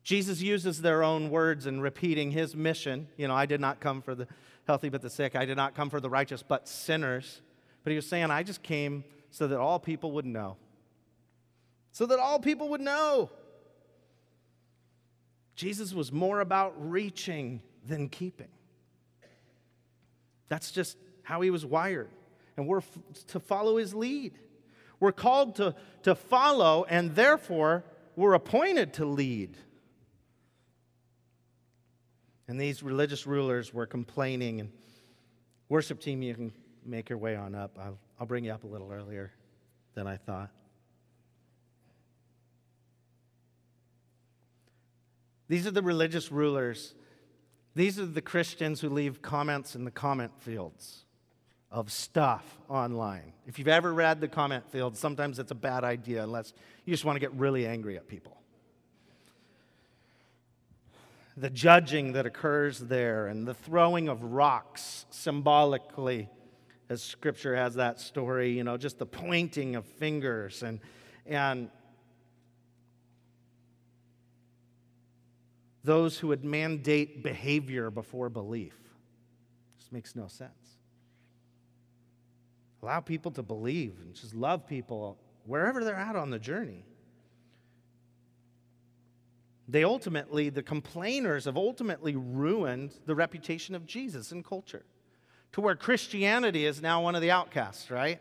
[0.07, 3.09] Jesus uses their own words in repeating his mission.
[3.17, 4.29] You know, I did not come for the
[4.65, 5.35] healthy but the sick.
[5.35, 7.43] I did not come for the righteous but sinners.
[7.83, 10.59] But he was saying, I just came so that all people would know.
[11.91, 13.33] So that all people would know.
[15.57, 18.53] Jesus was more about reaching than keeping.
[20.49, 22.11] That's just how he was wired.
[22.57, 24.39] And we're f- to follow his lead.
[25.01, 27.83] We're called to, to follow, and therefore,
[28.15, 29.57] we're appointed to lead.
[32.49, 34.61] And these religious rulers were complaining.
[34.61, 34.71] And
[35.69, 36.53] worship team, you can
[36.85, 37.79] make your way on up.
[37.79, 39.33] I'll, I'll bring you up a little earlier
[39.95, 40.51] than I thought.
[45.49, 46.95] These are the religious rulers.
[47.75, 51.05] These are the Christians who leave comments in the comment fields
[51.71, 53.33] of stuff online.
[53.47, 56.53] If you've ever read the comment field, sometimes it's a bad idea unless
[56.85, 58.37] you just want to get really angry at people
[61.37, 66.31] the judging that occurs there and the throwing of rocks symbolically,
[66.89, 70.81] as scripture has that story, you know, just the pointing of fingers and,
[71.27, 71.69] and
[75.85, 78.77] those who would mandate behavior before belief.
[79.79, 80.51] Just makes no sense.
[82.83, 86.85] Allow people to believe and just love people wherever they're at on the journey.
[89.69, 94.85] They ultimately, the complainers have ultimately ruined the reputation of Jesus in culture
[95.53, 98.21] to where Christianity is now one of the outcasts, right?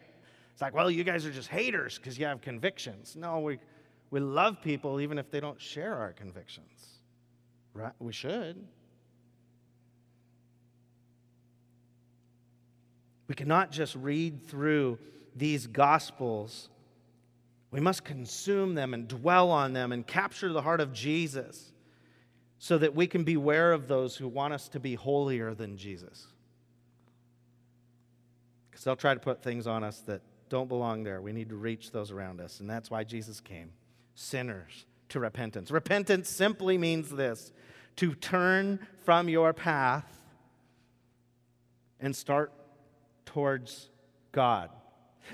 [0.54, 3.16] It's like, well, you guys are just haters because you have convictions.
[3.16, 3.60] No, we,
[4.10, 7.02] we love people even if they don't share our convictions.
[7.74, 7.92] Right?
[8.00, 8.66] We should.
[13.28, 14.98] We cannot just read through
[15.36, 16.70] these gospels.
[17.76, 21.74] We must consume them and dwell on them and capture the heart of Jesus
[22.58, 26.26] so that we can beware of those who want us to be holier than Jesus.
[28.72, 31.22] Because they'll try to put things on us that don't belong there.
[31.22, 32.62] We need to reach those around us.
[32.62, 33.72] And that's why Jesus came
[34.14, 35.70] sinners to repentance.
[35.70, 37.52] Repentance simply means this
[37.98, 40.06] to turn from your path
[42.00, 42.54] and start
[43.26, 43.90] towards
[44.32, 44.70] God.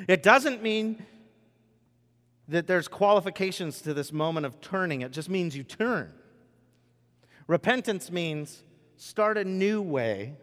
[0.07, 1.05] It doesn't mean
[2.51, 6.13] that there's qualifications to this moment of turning, it just means you turn.
[7.47, 8.63] Repentance means
[8.97, 10.35] start a new way,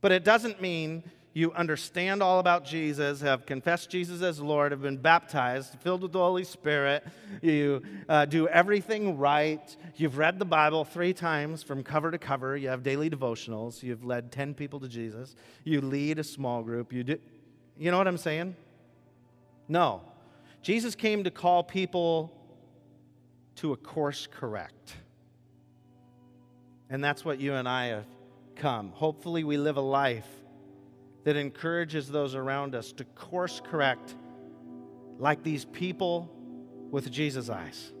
[0.00, 1.02] but it doesn't mean
[1.34, 6.12] you understand all about Jesus, have confessed Jesus as Lord, have been baptized, filled with
[6.12, 7.04] the Holy Spirit,
[7.42, 12.56] you uh, do everything right, you've read the Bible three times from cover to cover,
[12.56, 16.94] you have daily devotionals, you've led 10 people to Jesus, you lead a small group,
[16.94, 17.18] you do.
[17.76, 18.56] You know what I'm saying?
[19.68, 20.00] No.
[20.68, 22.30] Jesus came to call people
[23.54, 24.92] to a course correct.
[26.90, 28.04] And that's what you and I have
[28.54, 28.90] come.
[28.90, 30.28] Hopefully, we live a life
[31.24, 34.14] that encourages those around us to course correct
[35.18, 36.30] like these people
[36.90, 37.94] with Jesus' eyes,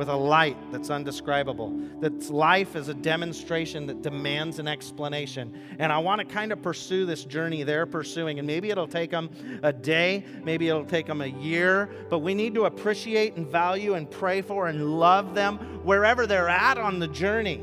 [0.00, 1.78] with a light that's undescribable.
[2.00, 5.52] That life is a demonstration that demands an explanation.
[5.78, 8.38] And I want to kind of pursue this journey they're pursuing.
[8.38, 9.28] And maybe it'll take them
[9.62, 13.92] a day, maybe it'll take them a year, but we need to appreciate and value
[13.92, 17.62] and pray for and love them wherever they're at on the journey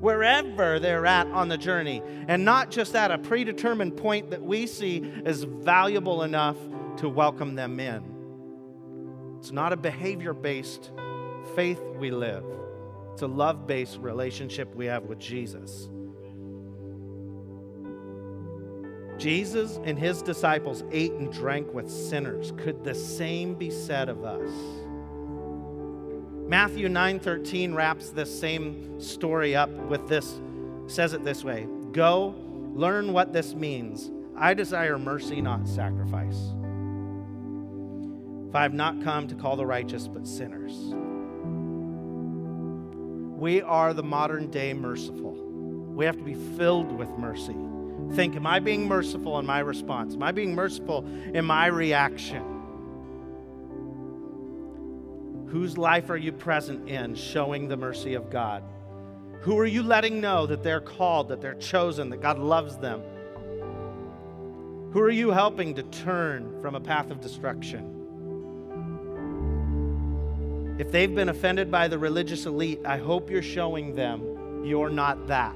[0.00, 4.66] wherever they're at on the journey, and not just at a predetermined point that we
[4.66, 6.56] see as valuable enough
[6.96, 8.09] to welcome them in.
[9.40, 10.90] It's not a behavior based
[11.56, 12.44] faith we live,
[13.14, 15.88] it's a love based relationship we have with Jesus.
[19.16, 22.52] Jesus and his disciples ate and drank with sinners.
[22.58, 24.50] Could the same be said of us?
[26.46, 30.38] Matthew 9:13 wraps this same story up with this
[30.86, 31.66] says it this way.
[31.92, 32.34] Go,
[32.74, 34.10] learn what this means.
[34.36, 36.52] I desire mercy, not sacrifice.
[38.50, 40.74] For I have not come to call the righteous, but sinners.
[43.38, 45.32] We are the modern day merciful.
[45.32, 47.56] We have to be filled with mercy.
[48.14, 50.14] Think, am I being merciful in my response?
[50.14, 52.42] Am I being merciful in my reaction?
[55.46, 58.64] Whose life are you present in showing the mercy of God?
[59.42, 63.00] Who are you letting know that they're called, that they're chosen, that God loves them?
[64.92, 67.99] Who are you helping to turn from a path of destruction?
[70.80, 75.26] If they've been offended by the religious elite, I hope you're showing them you're not
[75.26, 75.54] that.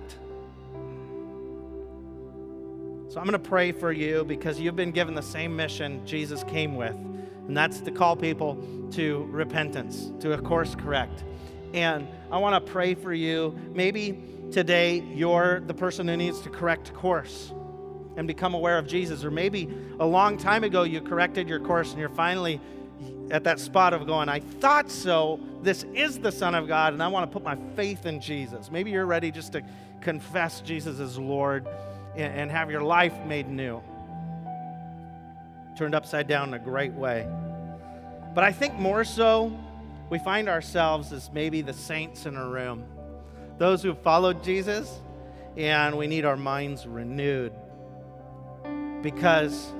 [3.08, 6.44] So I'm going to pray for you because you've been given the same mission Jesus
[6.44, 6.94] came with
[7.46, 11.24] and that's to call people to repentance, to a course correct.
[11.72, 13.58] And I want to pray for you.
[13.72, 14.22] Maybe
[14.52, 17.50] today you're the person who needs to correct course
[18.18, 19.24] and become aware of Jesus.
[19.24, 22.60] Or maybe a long time ago you corrected your course and you're finally
[23.30, 25.40] at that spot of going, I thought so.
[25.62, 28.70] This is the Son of God, and I want to put my faith in Jesus.
[28.70, 29.62] Maybe you're ready just to
[30.00, 31.66] confess Jesus as Lord
[32.16, 33.82] and have your life made new
[35.76, 37.26] turned upside down in a great way.
[38.34, 39.52] But I think more so,
[40.10, 42.84] we find ourselves as maybe the saints in a room,
[43.58, 45.00] those who followed Jesus,
[45.56, 47.52] and we need our minds renewed.
[49.02, 49.72] Because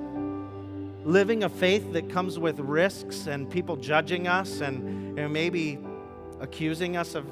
[1.04, 5.78] living a faith that comes with risks and people judging us and, and maybe
[6.40, 7.26] accusing us of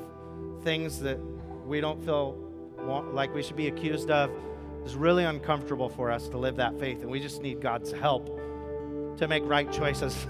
[0.63, 1.19] things that
[1.67, 2.37] we don't feel
[3.13, 4.31] like we should be accused of
[4.85, 7.01] is really uncomfortable for us to live that faith.
[7.01, 8.27] And we just need God's help
[9.17, 10.27] to make right choices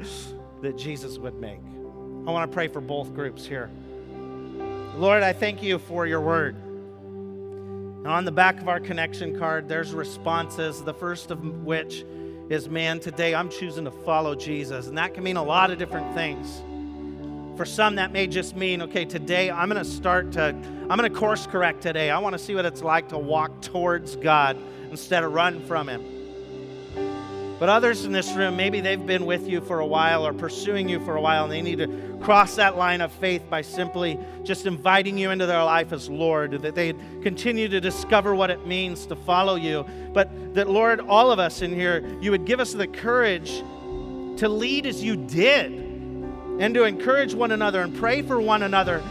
[0.62, 1.60] that Jesus would make.
[2.26, 3.70] I want to pray for both groups here.
[4.96, 6.56] Lord, I thank you for your word.
[6.56, 12.04] And on the back of our connection card, there's responses, the first of which
[12.50, 14.88] is, Man, today I'm choosing to follow Jesus.
[14.88, 16.62] And that can mean a lot of different things.
[17.56, 21.10] For some, that may just mean, okay, today I'm going to start to, I'm going
[21.10, 22.10] to course correct today.
[22.10, 24.58] I want to see what it's like to walk towards God
[24.90, 26.19] instead of run from Him.
[27.60, 30.88] But others in this room, maybe they've been with you for a while or pursuing
[30.88, 34.18] you for a while, and they need to cross that line of faith by simply
[34.44, 38.66] just inviting you into their life as Lord, that they continue to discover what it
[38.66, 39.84] means to follow you.
[40.14, 43.58] But that, Lord, all of us in here, you would give us the courage
[44.38, 49.02] to lead as you did and to encourage one another and pray for one another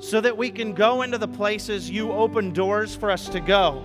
[0.00, 3.84] so that we can go into the places you open doors for us to go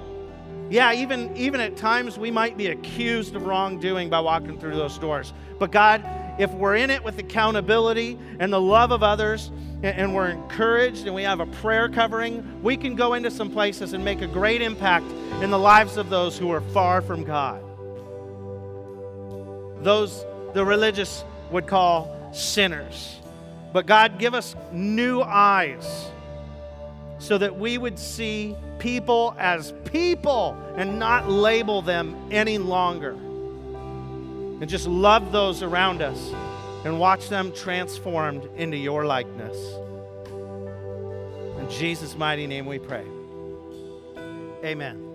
[0.71, 4.97] yeah, even, even at times we might be accused of wrongdoing by walking through those
[4.97, 5.33] doors.
[5.59, 6.01] But God,
[6.39, 9.51] if we're in it with accountability and the love of others,
[9.83, 13.51] and, and we're encouraged and we have a prayer covering, we can go into some
[13.51, 15.05] places and make a great impact
[15.41, 17.61] in the lives of those who are far from God.
[19.83, 23.19] Those the religious would call sinners.
[23.73, 26.11] But God, give us new eyes
[27.21, 33.11] so that we would see people as people and not label them any longer.
[33.11, 36.33] And just love those around us
[36.83, 39.55] and watch them transformed into your likeness.
[41.59, 43.05] In Jesus' mighty name we pray.
[44.65, 45.10] Amen.